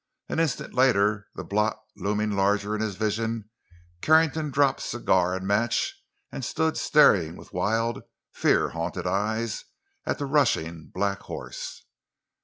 [0.29, 3.51] An instant later, the blot looming larger in his vision,
[4.01, 5.95] Carrington dropped cigar and match
[6.31, 8.01] and stood staring with wild,
[8.33, 9.63] fear haunted eyes
[10.03, 11.83] at the rushing black horse.